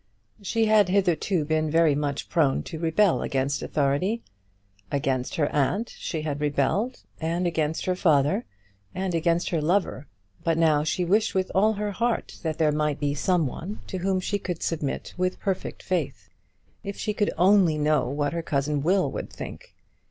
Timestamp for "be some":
12.99-13.45